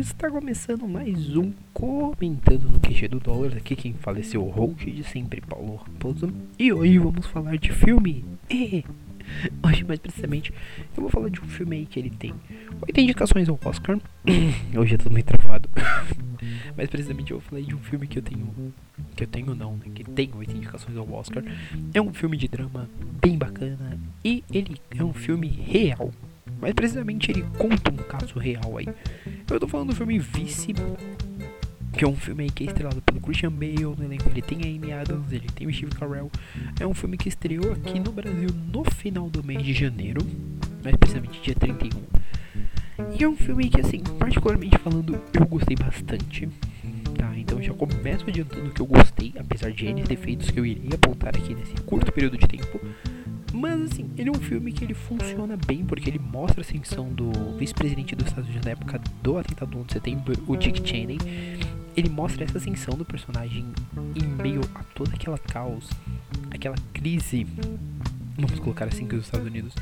Está 0.00 0.28
começando 0.28 0.88
mais 0.88 1.36
um 1.36 1.52
Comentando 1.72 2.68
no 2.68 2.80
QG 2.80 3.06
do 3.06 3.20
Dólar. 3.20 3.56
Aqui 3.56 3.76
quem 3.76 3.92
faleceu 3.92 4.44
o 4.44 4.50
host 4.50 4.90
de 4.90 5.04
sempre, 5.04 5.40
Paulo 5.40 5.76
Raposo. 5.76 6.34
E 6.58 6.72
hoje 6.72 6.98
vamos 6.98 7.26
falar 7.26 7.56
de 7.56 7.72
filme. 7.72 8.24
E, 8.50 8.84
hoje, 9.64 9.84
mais 9.84 10.00
precisamente, 10.00 10.52
eu 10.96 11.02
vou 11.02 11.08
falar 11.08 11.28
de 11.28 11.40
um 11.40 11.44
filme 11.44 11.76
aí 11.76 11.86
que 11.86 12.00
ele 12.00 12.10
tem 12.10 12.34
oito 12.82 13.00
indicações 13.00 13.48
ao 13.48 13.58
Oscar. 13.64 13.96
hoje 14.76 14.94
eu 14.96 14.98
tô 14.98 15.10
meio 15.10 15.24
travado. 15.24 15.68
mais 16.76 16.90
precisamente 16.90 17.30
eu 17.30 17.38
vou 17.38 17.48
falar 17.48 17.62
de 17.62 17.74
um 17.74 17.78
filme 17.78 18.08
que 18.08 18.18
eu 18.18 18.22
tenho. 18.22 18.74
Que 19.14 19.22
eu 19.22 19.28
tenho 19.28 19.54
não, 19.54 19.76
né? 19.76 19.84
Que 19.94 20.02
tem 20.02 20.28
oito 20.36 20.56
indicações 20.56 20.96
ao 20.96 21.08
Oscar. 21.12 21.44
É 21.94 22.02
um 22.02 22.12
filme 22.12 22.36
de 22.36 22.48
drama 22.48 22.90
bem 23.22 23.38
bacana. 23.38 23.96
E 24.24 24.42
ele 24.52 24.76
é 24.90 25.04
um 25.04 25.14
filme 25.14 25.46
real. 25.46 26.10
Mas 26.60 26.72
precisamente 26.72 27.30
ele 27.30 27.44
conta 27.58 27.92
um 27.92 27.96
caso 27.96 28.38
real 28.38 28.76
aí. 28.76 28.88
Eu 29.54 29.60
tô 29.60 29.68
falando 29.68 29.90
do 29.90 29.94
filme 29.94 30.18
Vice, 30.18 30.74
que 31.96 32.04
é 32.04 32.08
um 32.08 32.16
filme 32.16 32.50
que 32.50 32.64
é 32.64 32.66
estrelado 32.66 33.00
pelo 33.00 33.20
Christian 33.20 33.52
Bale, 33.52 33.84
no 33.84 34.02
elenco 34.02 34.28
ele 34.28 34.42
tem 34.42 34.58
a 34.58 34.66
Amy 34.66 34.92
Adams, 34.92 35.30
ele 35.30 35.46
tem 35.46 35.68
o 35.68 35.72
Steve 35.72 35.94
Carell. 35.94 36.28
É 36.80 36.84
um 36.84 36.92
filme 36.92 37.16
que 37.16 37.28
estreou 37.28 37.72
aqui 37.72 38.00
no 38.00 38.10
Brasil 38.10 38.48
no 38.72 38.82
final 38.82 39.30
do 39.30 39.44
mês 39.44 39.62
de 39.62 39.72
janeiro, 39.72 40.20
mais 40.82 40.96
precisamente 40.96 41.40
dia 41.40 41.54
31. 41.54 41.88
E 43.16 43.22
é 43.22 43.28
um 43.28 43.36
filme 43.36 43.68
que, 43.68 43.80
assim, 43.80 44.00
particularmente 44.18 44.76
falando, 44.78 45.22
eu 45.32 45.46
gostei 45.46 45.76
bastante. 45.76 46.48
Tá, 47.16 47.32
então 47.36 47.62
já 47.62 47.72
começo 47.72 48.24
adiantando 48.26 48.70
que 48.70 48.82
eu 48.82 48.86
gostei, 48.86 49.34
apesar 49.38 49.70
de 49.70 49.86
N 49.86 50.02
defeitos 50.02 50.50
que 50.50 50.58
eu 50.58 50.66
irei 50.66 50.90
apontar 50.92 51.36
aqui 51.36 51.54
nesse 51.54 51.74
curto 51.82 52.10
período 52.10 52.36
de 52.36 52.48
tempo. 52.48 52.80
Mas 53.54 53.82
assim, 53.82 54.10
ele 54.18 54.28
é 54.30 54.32
um 54.32 54.40
filme 54.40 54.72
que 54.72 54.82
ele 54.82 54.94
funciona 54.94 55.56
bem 55.56 55.84
porque 55.84 56.10
ele 56.10 56.18
mostra 56.18 56.60
a 56.60 56.64
ascensão 56.64 57.08
do 57.08 57.30
vice-presidente 57.56 58.16
dos 58.16 58.26
Estados 58.26 58.50
Unidos 58.50 58.64
na 58.66 58.72
época 58.72 59.00
do 59.22 59.38
atentado 59.38 59.70
do 59.70 59.78
11 59.78 59.86
de 59.86 59.92
setembro, 59.92 60.34
o 60.48 60.56
Dick 60.56 60.86
Cheney. 60.86 61.18
Ele 61.96 62.08
mostra 62.08 62.42
essa 62.42 62.58
ascensão 62.58 62.96
do 62.96 63.04
personagem 63.04 63.64
em 64.16 64.26
meio 64.26 64.60
a 64.74 64.82
toda 64.82 65.14
aquela 65.14 65.38
caos, 65.38 65.88
aquela 66.50 66.74
crise, 66.92 67.46
vamos 68.36 68.58
colocar 68.58 68.86
assim 68.86 69.06
que 69.06 69.14
os 69.14 69.24
Estados 69.24 69.46
Unidos 69.46 69.74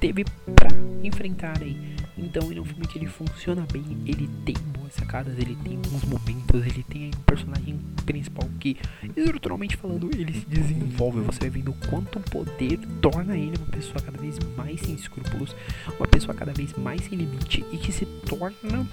teve 0.00 0.24
pra 0.54 0.68
enfrentar 1.02 1.60
aí. 1.60 1.96
Então 2.16 2.50
ele 2.50 2.58
é 2.58 2.62
um 2.62 2.64
filme 2.64 2.86
que 2.86 2.98
ele 2.98 3.06
funciona 3.06 3.66
bem, 3.72 3.84
ele 4.06 4.28
tem 4.44 4.54
boas 4.76 4.92
sacadas, 4.94 5.38
ele 5.38 5.56
tem 5.56 5.76
alguns 5.76 6.04
momentos, 6.04 6.66
ele 6.66 6.82
tem 6.82 7.06
um 7.06 7.22
personagem 7.22 7.78
principal 8.04 8.48
que, 8.58 8.76
estruturalmente 9.16 9.76
falando, 9.76 10.10
ele 10.12 10.32
se 10.32 10.46
desenvolve. 10.46 11.20
Você 11.20 11.40
vai 11.40 11.50
vendo 11.50 11.72
quanto 11.88 12.20
poder 12.20 12.78
torna 13.00 13.36
ele 13.36 13.56
uma 13.56 13.66
pessoa 13.66 14.00
cada 14.00 14.18
vez 14.18 14.38
mais 14.56 14.80
sem 14.80 14.94
escrúpulos, 14.94 15.54
uma 15.98 16.06
pessoa 16.06 16.34
cada 16.34 16.52
vez 16.52 16.72
mais 16.76 17.02
sem 17.02 17.16
limite 17.16 17.64
e 17.72 17.76
que 17.76 17.92
se 17.92 18.06
torna 18.26 18.86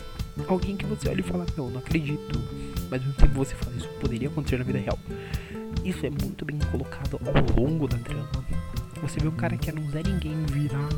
alguém 0.48 0.76
que 0.76 0.86
você 0.86 1.10
olha 1.10 1.20
e 1.20 1.24
fala, 1.24 1.46
não, 1.58 1.70
não 1.70 1.80
acredito. 1.80 2.40
Mas 2.90 3.02
ao 3.02 3.08
mesmo 3.08 3.14
tempo 3.14 3.34
você 3.34 3.56
fala, 3.56 3.76
isso 3.76 3.90
poderia 4.00 4.28
acontecer 4.28 4.58
na 4.58 4.64
vida 4.64 4.80
real. 4.80 5.00
Isso 5.84 6.06
é 6.06 6.10
muito 6.10 6.46
bem 6.46 6.58
colocado 6.72 7.20
ao 7.24 7.62
longo 7.62 7.88
da 7.88 7.98
trama. 7.98 8.46
Você 9.02 9.20
vê 9.20 9.28
um 9.28 9.36
cara 9.36 9.58
que 9.58 9.70
era 9.70 9.80
um 9.80 9.90
Zé 9.92 10.02
Ninguém 10.04 10.46
virar 10.46 10.90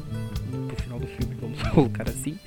no 0.52 0.76
final 0.76 1.00
do 1.00 1.08
filme, 1.08 1.36
vamos 1.40 1.62
colocar 1.70 2.08
assim. 2.10 2.38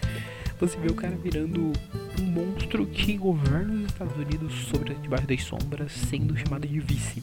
Você 0.59 0.79
vê 0.79 0.89
o 0.89 0.95
cara 0.95 1.17
virando 1.17 1.73
um 2.21 2.25
monstro 2.25 2.85
que 2.87 3.17
governa 3.17 3.73
os 3.75 3.87
Estados 3.87 4.17
Unidos 4.17 4.53
sobre 4.67 4.95
debaixo 4.95 5.27
das 5.27 5.43
sombras, 5.43 5.93
sendo 5.93 6.37
chamado 6.37 6.67
de 6.67 6.79
vice. 6.81 7.23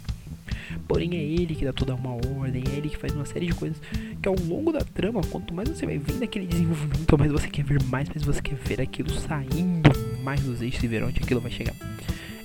Porém 0.88 1.16
é 1.16 1.24
ele 1.24 1.56
que 1.56 1.64
dá 1.64 1.72
toda 1.72 1.94
uma 1.96 2.14
ordem, 2.14 2.64
é 2.72 2.78
ele 2.78 2.90
que 2.90 2.98
faz 2.98 3.14
uma 3.14 3.26
série 3.26 3.46
de 3.46 3.54
coisas 3.54 3.80
que 4.22 4.28
ao 4.28 4.36
longo 4.36 4.72
da 4.72 4.80
trama, 4.80 5.22
quanto 5.30 5.54
mais 5.54 5.70
você 5.70 5.86
vai 5.86 5.98
vendo 5.98 6.24
aquele 6.24 6.48
desenvolvimento, 6.48 7.18
mais 7.18 7.32
você 7.32 7.48
quer 7.48 7.64
ver 7.64 7.82
mais, 7.84 8.10
mais 8.10 8.24
você 8.24 8.42
quer 8.42 8.56
ver 8.56 8.82
aquilo 8.82 9.10
saindo 9.10 9.90
mais 10.24 10.42
dos 10.42 10.62
eixos 10.62 10.84
e 10.84 10.88
ver 10.88 11.04
onde 11.04 11.22
aquilo 11.22 11.40
vai 11.40 11.52
chegar. 11.52 11.76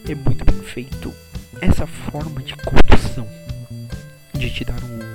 É 0.08 0.14
muito 0.14 0.44
bem 0.44 0.61
feito 0.62 1.12
essa 1.61 1.86
forma 1.86 2.42
de 2.42 2.55
condução 2.56 3.27
de 4.34 4.50
te 4.50 4.64
dar 4.64 4.83
um 4.83 5.11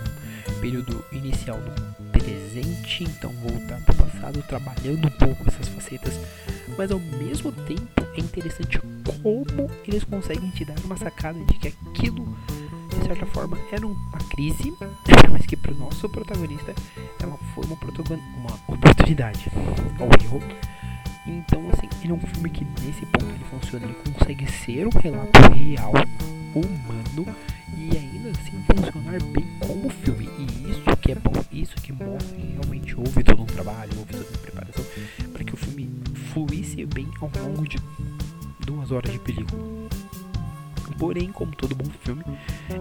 período 0.59 1.03
inicial 1.12 1.59
do 1.59 2.09
presente, 2.19 3.03
então 3.03 3.31
voltar 3.31 3.79
para 3.81 3.94
o 3.94 3.97
passado, 3.97 4.44
trabalhando 4.47 5.07
um 5.07 5.12
pouco 5.12 5.47
essas 5.47 5.68
facetas, 5.68 6.19
mas 6.78 6.91
ao 6.91 7.00
mesmo 7.00 7.51
tempo 7.51 8.01
é 8.16 8.19
interessante 8.19 8.79
como 8.79 9.69
eles 9.88 10.03
conseguem 10.03 10.50
te 10.51 10.66
dar 10.66 10.75
uma 10.84 10.97
sacada 10.97 11.40
de 11.45 11.53
que 11.59 11.68
aquilo, 11.68 12.38
de 12.90 13.06
certa 13.06 13.25
forma, 13.28 13.57
era 13.72 13.85
uma 13.85 14.18
crise, 14.29 14.73
mas 15.31 15.45
que 15.45 15.56
para 15.56 15.73
o 15.73 15.78
nosso 15.78 16.09
protagonista 16.09 16.74
ela 17.22 17.38
foi 17.53 17.63
uma, 17.66 17.78
uma 18.38 18.53
oportunidade 18.68 19.50
ou 20.00 20.09
erro. 20.24 20.44
Então, 21.25 21.69
assim, 21.72 21.89
ele 22.01 22.13
é 22.13 22.16
um 22.16 22.19
filme 22.19 22.50
que 22.50 22.66
nesse 22.81 23.06
ponto 23.06 23.25
ele 23.25 23.44
funciona, 23.51 23.85
ele 23.85 23.95
consegue 24.13 24.50
ser 24.50 24.88
um 24.88 25.00
relato 25.00 25.39
real, 25.53 25.94
humano 26.59 27.35
e 27.78 27.97
ainda 27.97 28.29
assim 28.29 28.63
funcionar 28.63 29.22
bem 29.31 29.45
como 29.59 29.90
filme. 29.90 30.29
E 30.38 30.72
isso 30.72 30.97
que 31.01 31.12
é 31.12 31.16
bom, 31.16 31.34
isso 31.51 31.75
que 31.75 31.91
mostra 31.91 32.35
que 32.35 32.45
realmente 32.45 32.95
houve 32.95 33.23
todo 33.23 33.41
um 33.41 33.45
trabalho, 33.45 33.91
houve 33.97 34.13
toda 34.13 34.25
uma 34.29 34.38
preparação 34.40 34.85
para 35.34 35.44
que 35.44 35.53
o 35.53 35.57
filme 35.57 35.90
fluísse 36.34 36.85
bem 36.85 37.07
ao 37.22 37.31
longo 37.44 37.68
de 37.68 37.78
duas 38.66 38.91
horas 38.91 39.12
de 39.12 39.19
película. 39.19 39.88
Porém, 40.97 41.31
como 41.31 41.56
todo 41.56 41.75
bom 41.75 41.90
filme, 42.03 42.23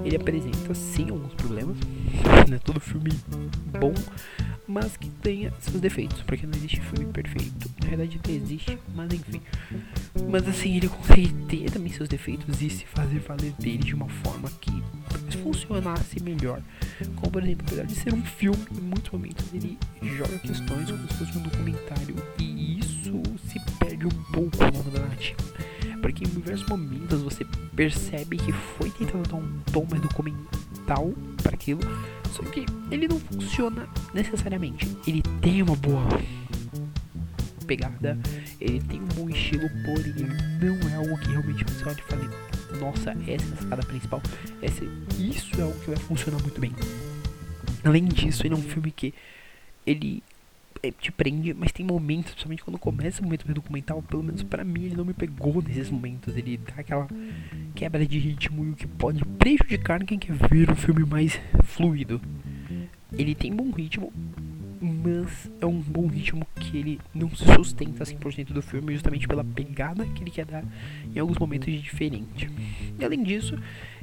ele 0.05 0.17
apresenta 0.17 0.75
sim 0.75 1.11
alguns 1.11 1.35
problemas. 1.35 1.77
Não 2.49 2.57
é 2.57 2.59
todo 2.59 2.81
filme 2.81 3.11
bom, 3.79 3.93
mas 4.67 4.97
que 4.97 5.09
tenha 5.09 5.53
seus 5.61 5.81
defeitos, 5.81 6.23
porque 6.23 6.47
não 6.47 6.55
existe 6.57 6.81
filme 6.81 7.13
perfeito. 7.13 7.71
Na 7.83 7.89
verdade, 7.89 8.19
até 8.19 8.33
existe, 8.33 8.79
mas 8.95 9.13
enfim. 9.13 9.41
Mas 10.29 10.49
assim, 10.49 10.77
ele 10.77 10.89
consegue 10.89 11.29
ter 11.49 11.71
também 11.71 11.93
seus 11.93 12.09
defeitos 12.09 12.61
e 12.61 12.71
se 12.71 12.85
fazer 12.87 13.21
valer 13.21 13.53
dele 13.53 13.79
de 13.79 13.95
uma 13.95 14.09
forma 14.09 14.51
que 14.61 14.73
funcionasse 15.47 16.23
melhor. 16.23 16.61
Como 17.17 17.31
por 17.31 17.43
exemplo, 17.43 17.67
apesar 17.67 17.85
de 17.85 17.95
ser 17.95 18.15
um 18.15 18.25
filme, 18.25 18.59
em 18.77 18.81
muitos 18.81 19.11
momentos 19.13 19.45
ele 19.53 19.79
joga 20.03 20.39
questões 20.39 20.91
como 20.91 21.09
se 21.09 21.15
fosse 21.15 21.39
um 21.39 21.43
documentário 21.43 22.17
e 22.39 22.79
isso 22.79 23.23
se 23.49 23.61
perde 23.79 24.07
um 24.07 24.23
pouco 24.33 24.65
ao 24.65 24.73
longo 24.73 24.91
da 24.91 25.01
narrativa. 25.01 25.39
Porque 26.01 26.25
em 26.25 26.29
diversos 26.29 26.69
momentos 26.69 27.23
você 27.23 27.45
percebe 27.75 28.37
que 28.37 28.53
foi 28.53 28.91
tentando 28.91 29.29
dar 29.29 29.37
um 29.37 29.61
tom 29.73 29.87
mais 29.91 30.03
documental 30.87 31.13
para 31.43 31.55
aquilo, 31.55 31.81
só 32.33 32.43
que 32.45 32.65
ele 32.91 33.09
não 33.09 33.19
funciona 33.19 33.89
necessariamente. 34.15 34.97
Ele 35.07 35.23
tem 35.41 35.63
uma 35.63 35.77
boa 35.77 36.07
pegada, 37.67 38.17
ele 38.61 38.81
tem 38.81 39.01
um 39.01 39.07
bom 39.07 39.29
estilo, 39.29 39.69
porém 39.85 40.29
não 40.61 40.89
é 40.89 40.95
algo 40.95 41.19
que 41.19 41.29
realmente 41.31 41.65
você 41.65 41.85
olha 41.89 41.99
e 41.99 42.03
fala, 42.03 42.81
nossa, 42.81 43.11
essa 43.11 43.51
é 43.51 43.53
a 43.53 43.57
sacada 43.57 43.83
principal, 43.83 44.23
essa, 44.63 44.85
isso 45.19 45.61
é 45.61 45.63
algo 45.63 45.79
que 45.81 45.91
vai 45.91 45.97
funcionar 45.97 46.41
muito 46.41 46.61
bem. 46.61 46.73
Além 47.85 48.05
disso, 48.05 48.47
ele 48.47 48.55
é 48.55 48.57
um 48.57 48.63
filme 48.63 48.91
que 48.91 49.13
ele 49.85 50.23
é, 50.23 50.36
te 50.93 51.13
prende, 51.13 51.55
mas 51.55 51.73
tem 51.73 51.85
momentos, 51.85 52.33
principalmente 52.33 52.65
quando 52.65 52.79
começa 52.79 53.21
o 53.21 53.25
momento 53.25 53.53
documental, 53.53 54.03
pelo 54.03 54.23
menos 54.23 54.43
para 54.43 54.65
mim 54.65 54.85
ele 54.85 54.97
não 54.97 55.05
me 55.05 55.15
pegou 55.15 55.63
nesses 55.63 55.91
momentos, 55.91 56.37
ele 56.37 56.59
dá 56.59 56.81
aquela 56.81 57.09
quebra 57.75 58.07
de 58.07 58.19
ritmo 58.19 58.65
e 58.65 58.71
o 58.71 58.77
que 58.77 58.87
pode 58.87 59.25
prejudicar 59.25 60.05
quem 60.05 60.19
quer 60.19 60.35
ver 60.35 60.71
um 60.71 60.77
filme 60.77 61.05
mais 61.05 61.41
fluido. 61.65 62.21
Ele 63.13 63.35
tem 63.35 63.55
bom 63.55 63.71
ritmo, 63.71 64.13
mas 64.81 65.51
é 65.61 65.67
um 65.67 65.81
bom 65.81 66.07
ritmo 66.07 66.47
que 66.57 66.77
ele 66.77 67.01
não 67.15 67.29
se 67.35 67.45
sustenta 67.55 68.05
100% 68.05 68.53
do 68.53 68.63
filme, 68.63 68.93
justamente 68.93 69.27
pela 69.27 69.45
pegada 69.45 70.05
que 70.07 70.23
ele 70.23 70.31
quer 70.31 70.45
dar 70.45 70.65
em 71.15 71.19
alguns 71.19 71.39
momentos 71.39 71.67
de 71.67 71.81
diferente. 71.81 72.51
E 72.99 73.05
além 73.05 73.23
disso, 73.23 73.59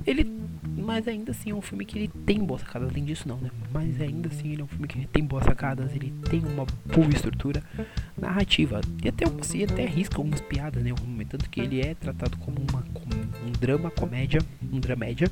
ele. 0.06 0.32
Mas 0.76 1.08
ainda 1.08 1.32
assim 1.32 1.52
é 1.52 1.56
um 1.56 1.62
filme 1.62 1.86
que 1.86 1.98
ele 1.98 2.08
tem 2.26 2.40
boas 2.40 2.62
sacadas, 2.62 2.90
além 2.90 3.06
disso 3.06 3.28
não, 3.28 3.38
né? 3.38 3.52
Mas 3.72 4.02
ainda 4.02 4.28
assim 4.28 4.52
ele 4.52 4.62
é 4.62 4.66
um 4.66 4.68
filme 4.68 4.88
que 4.88 4.98
ele 4.98 5.08
tem 5.08 5.24
boas 5.24 5.46
sacadas, 5.46 5.96
ele 5.96 6.14
tem 6.30 6.40
uma 6.40 6.66
boa 6.86 7.10
estrutura 7.14 7.64
narrativa. 8.18 8.82
E 9.04 9.08
até, 9.08 9.26
e 9.56 9.64
até 9.64 9.84
arrisca 9.86 10.18
algumas 10.18 10.42
piadas, 10.42 10.84
né? 10.84 10.92
Tanto 11.30 11.50
que 11.50 11.62
ele 11.62 11.82
é 11.82 11.94
tratado 11.94 12.38
como 12.38 12.58
uma, 12.70 12.84
um 13.46 13.52
drama 13.52 13.92
comédia, 13.92 14.42
um 14.72 14.80
dramédia. 14.80 15.32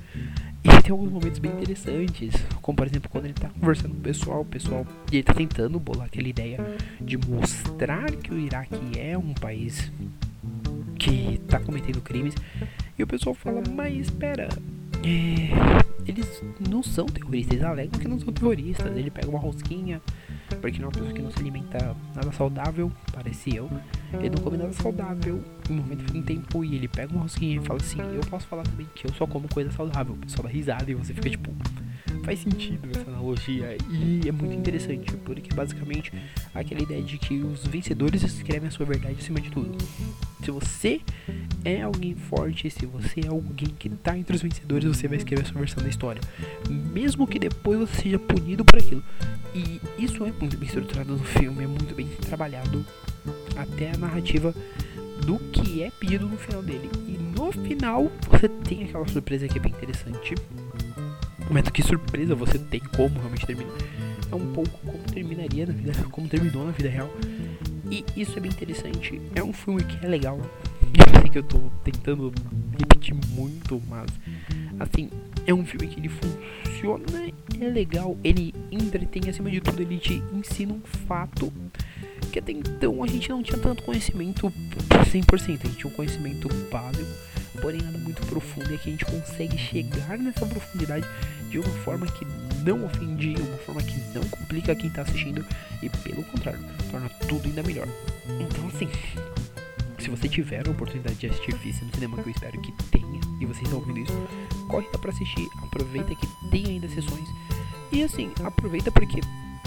E 0.63 0.81
tem 0.81 0.91
alguns 0.91 1.11
momentos 1.11 1.39
bem 1.39 1.51
interessantes, 1.51 2.33
como 2.61 2.75
por 2.75 2.85
exemplo 2.85 3.09
quando 3.09 3.25
ele 3.25 3.33
tá 3.33 3.49
conversando 3.49 3.93
com 3.93 3.99
o 3.99 4.01
pessoal, 4.01 4.41
o 4.41 4.45
pessoal 4.45 4.85
e 5.11 5.15
ele 5.15 5.23
tá 5.23 5.33
tentando 5.33 5.79
bolar 5.79 6.05
aquela 6.05 6.27
ideia 6.27 6.59
de 6.99 7.17
mostrar 7.17 8.11
que 8.11 8.31
o 8.31 8.37
Iraque 8.37 8.99
é 8.99 9.17
um 9.17 9.33
país 9.33 9.91
que 10.99 11.41
tá 11.47 11.59
cometendo 11.59 11.99
crimes. 12.01 12.35
E 12.97 13.03
o 13.03 13.07
pessoal 13.07 13.33
fala, 13.33 13.63
mas 13.73 13.97
espera, 13.97 14.49
é, 15.03 15.49
eles 16.11 16.43
não 16.69 16.83
são 16.83 17.05
terroristas, 17.05 17.53
eles 17.53 17.65
alegam 17.65 17.99
que 17.99 18.07
não 18.07 18.19
são 18.19 18.31
terroristas. 18.33 18.95
Ele 18.95 19.09
pega 19.09 19.29
uma 19.29 19.39
rosquinha, 19.39 20.01
porque 20.59 20.77
não 20.77 20.85
é 20.85 20.87
uma 20.87 20.91
pessoa 20.91 21.13
que 21.13 21.21
não 21.21 21.31
se 21.31 21.39
alimenta 21.39 21.95
nada 22.13 22.31
saudável, 22.31 22.91
parece 23.13 23.55
eu. 23.55 23.69
Ele 24.13 24.29
não 24.29 24.43
come 24.43 24.57
nada 24.57 24.73
saudável 24.73 25.41
um 25.69 25.73
momento 25.73 26.11
de 26.11 26.21
tempo 26.21 26.63
e 26.65 26.75
ele 26.75 26.87
pega 26.87 27.13
uma 27.13 27.23
rosquinha 27.23 27.57
e 27.57 27.65
fala 27.65 27.79
assim: 27.79 27.99
Eu 28.01 28.21
posso 28.29 28.45
falar 28.47 28.63
também 28.63 28.87
que 28.93 29.07
eu 29.07 29.13
só 29.13 29.25
como 29.25 29.47
coisa 29.47 29.71
saudável. 29.71 30.13
O 30.13 30.17
pessoal 30.17 30.43
dá 30.43 30.49
risada 30.49 30.91
e 30.91 30.93
você 30.93 31.13
fica 31.13 31.29
tipo, 31.29 31.51
faz 32.23 32.39
sentido 32.39 32.89
essa 32.91 33.09
analogia 33.09 33.77
e 33.89 34.27
é 34.27 34.31
muito 34.31 34.53
interessante, 34.53 35.15
porque 35.17 35.53
basicamente 35.53 36.11
aquela 36.53 36.81
ideia 36.81 37.01
de 37.01 37.17
que 37.17 37.39
os 37.39 37.65
vencedores 37.65 38.21
escrevem 38.23 38.67
a 38.67 38.71
sua 38.71 38.85
verdade 38.85 39.15
acima 39.19 39.39
de 39.39 39.49
tudo. 39.49 39.77
Se 40.43 40.51
você 40.51 41.01
é 41.63 41.81
alguém 41.81 42.15
forte, 42.15 42.69
se 42.69 42.85
você 42.85 43.21
é 43.21 43.27
alguém 43.27 43.67
que 43.77 43.89
tá 43.89 44.17
entre 44.17 44.35
os 44.35 44.41
vencedores, 44.41 44.85
você 44.85 45.07
vai 45.07 45.17
escrever 45.17 45.43
a 45.43 45.45
sua 45.45 45.59
versão 45.59 45.83
da 45.83 45.89
história, 45.89 46.21
mesmo 46.69 47.27
que 47.27 47.39
depois 47.39 47.79
você 47.79 48.03
seja 48.03 48.19
punido 48.19 48.65
por 48.65 48.79
aquilo. 48.79 49.03
E 49.53 49.81
isso 49.97 50.23
é 50.25 50.31
muito 50.31 50.57
bem 50.57 50.67
estruturado 50.67 51.13
no 51.13 51.23
filme, 51.23 51.63
é 51.63 51.67
muito 51.67 51.93
bem 51.93 52.07
trabalhado 52.21 52.85
até 53.55 53.91
a 53.91 53.97
narrativa 53.97 54.53
do 55.25 55.37
que 55.37 55.83
é 55.83 55.91
pedido 55.91 56.25
no 56.25 56.37
final 56.37 56.63
dele. 56.63 56.89
E 57.07 57.17
no 57.37 57.51
final 57.51 58.11
você 58.29 58.47
tem 58.47 58.83
aquela 58.83 59.07
surpresa 59.07 59.47
que 59.47 59.57
é 59.57 59.61
bem 59.61 59.71
interessante. 59.71 60.35
Mas 61.49 61.69
que 61.69 61.83
surpresa 61.83 62.33
você 62.33 62.57
tem 62.57 62.79
como 62.79 63.19
realmente 63.19 63.45
termina. 63.45 63.71
É 64.31 64.35
um 64.35 64.53
pouco 64.53 64.77
como 64.79 64.97
terminaria 65.03 65.65
na 65.65 65.73
vida, 65.73 65.91
como 66.09 66.27
terminou 66.27 66.65
na 66.65 66.71
vida 66.71 66.89
real. 66.89 67.11
E 67.89 68.05
isso 68.15 68.37
é 68.37 68.39
bem 68.39 68.49
interessante. 68.49 69.21
É 69.35 69.43
um 69.43 69.51
filme 69.51 69.83
que 69.83 70.05
é 70.05 70.07
legal. 70.07 70.39
Eu 70.97 71.21
sei 71.21 71.29
que 71.29 71.37
eu 71.37 71.43
tô 71.43 71.59
tentando 71.83 72.33
repetir 72.77 73.15
muito, 73.31 73.81
mas 73.89 74.09
assim, 74.79 75.09
é 75.45 75.53
um 75.53 75.65
filme 75.65 75.87
que 75.87 75.99
ele 75.99 76.09
funciona, 76.09 77.05
é 77.59 77.69
legal, 77.69 78.17
ele 78.23 78.53
entretém 78.71 79.29
acima 79.29 79.49
de 79.49 79.61
tudo, 79.61 79.81
ele 79.81 79.97
te 79.97 80.21
ensina 80.33 80.73
um 80.73 80.81
fato 81.07 81.51
que 82.31 82.39
até 82.39 82.51
então 82.51 83.03
a 83.03 83.07
gente 83.07 83.29
não 83.29 83.43
tinha 83.43 83.57
tanto 83.57 83.83
conhecimento 83.83 84.51
100%, 84.89 85.33
a 85.41 85.47
gente 85.47 85.77
tinha 85.77 85.91
um 85.91 85.95
conhecimento 85.95 86.47
básico, 86.71 87.09
porém 87.61 87.81
nada 87.81 87.97
muito 87.97 88.25
profundo, 88.27 88.71
e 88.71 88.75
aqui 88.75 88.89
a 88.89 88.91
gente 88.91 89.05
consegue 89.05 89.57
chegar 89.57 90.17
nessa 90.17 90.45
profundidade 90.45 91.05
de 91.49 91.59
uma 91.59 91.69
forma 91.83 92.07
que 92.07 92.25
não 92.63 92.85
ofende, 92.85 93.35
uma 93.37 93.57
forma 93.57 93.83
que 93.83 93.99
não 94.13 94.23
complica 94.29 94.73
quem 94.73 94.87
está 94.87 95.01
assistindo 95.01 95.45
e 95.81 95.89
pelo 95.89 96.23
contrário, 96.23 96.59
torna 96.89 97.09
tudo 97.27 97.45
ainda 97.45 97.61
melhor. 97.63 97.87
Então 98.39 98.67
assim, 98.67 98.87
se 100.01 100.09
você 100.09 100.27
tiver 100.27 100.67
a 100.67 100.71
oportunidade 100.71 101.15
de 101.15 101.27
assistir 101.27 101.55
Fist 101.57 101.83
no 101.83 101.93
cinema, 101.93 102.21
que 102.21 102.27
eu 102.27 102.31
espero 102.31 102.59
que 102.59 102.71
tenha, 102.91 103.19
e 103.39 103.45
vocês 103.45 103.63
estão 103.63 103.79
ouvindo 103.79 103.99
isso, 103.99 104.13
corre 104.67 104.87
lá 104.91 104.97
pra 104.97 105.11
assistir, 105.11 105.47
aproveita 105.61 106.15
que 106.15 106.27
tem 106.49 106.65
ainda 106.65 106.89
sessões. 106.89 107.29
E 107.91 108.03
assim, 108.03 108.31
aproveita 108.43 108.91
porque 108.91 109.21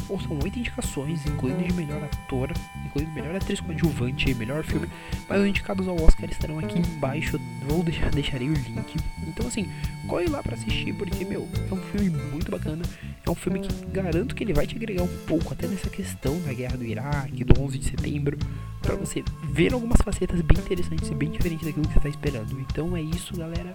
ou 0.09 0.21
são 0.21 0.39
oito 0.43 0.59
indicações, 0.59 1.25
incluindo 1.27 1.63
de 1.63 1.73
melhor 1.73 2.03
ator, 2.03 2.53
incluindo 2.85 3.11
melhor 3.13 3.35
atriz 3.35 3.61
coadjuvante 3.61 4.31
e 4.31 4.35
melhor 4.35 4.63
filme. 4.63 4.89
Mas 5.29 5.41
os 5.41 5.47
indicados 5.47 5.89
ao 5.89 6.01
Oscar 6.03 6.29
estarão 6.31 6.59
aqui 6.59 6.79
embaixo, 6.79 7.41
vou 7.67 7.83
deixar, 7.83 8.11
deixarei 8.11 8.49
o 8.51 8.55
link. 8.55 8.97
Então 9.27 9.47
assim, 9.47 9.67
corre 10.07 10.27
lá 10.27 10.43
para 10.43 10.55
assistir, 10.55 10.93
porque, 10.95 11.25
meu, 11.25 11.49
é 11.71 11.75
um 11.75 11.83
filme 11.85 12.11
muito 12.11 12.51
bacana. 12.51 12.83
É 13.27 13.31
um 13.31 13.35
filme 13.35 13.61
que 13.61 13.87
garanto 13.87 14.35
que 14.35 14.45
ele 14.45 14.53
vai 14.53 14.67
te 14.67 14.77
agregar 14.77 15.03
um 15.03 15.17
pouco 15.27 15.53
até 15.53 15.67
nessa 15.67 15.89
questão 15.89 16.39
da 16.43 16.53
guerra 16.53 16.77
do 16.77 16.85
Iraque, 16.85 17.43
do 17.43 17.61
11 17.61 17.79
de 17.79 17.85
setembro, 17.87 18.37
para 18.83 18.95
você 18.97 19.25
ver 19.51 19.73
algumas 19.73 20.01
facetas 20.03 20.41
bem 20.43 20.59
interessantes 20.59 21.09
e 21.09 21.15
bem 21.15 21.31
diferentes 21.31 21.67
daquilo 21.67 21.87
que 21.89 21.95
você 21.95 22.01
tá 22.01 22.09
esperando. 22.09 22.61
Então 22.61 22.95
é 22.95 23.01
isso, 23.01 23.35
galera. 23.35 23.75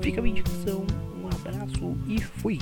Fica 0.00 0.20
a 0.20 0.22
minha 0.22 0.38
indicação, 0.38 0.86
um 1.20 1.26
abraço 1.26 1.96
e 2.06 2.20
fui! 2.20 2.60